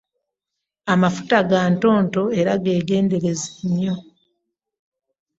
Amafuta 0.93 1.37
ga 1.49 1.61
ntonto 1.73 2.23
era 2.39 2.51
gegendereze 2.63 3.49
nnyo. 3.69 3.95